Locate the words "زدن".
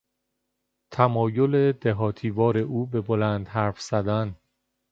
3.81-4.35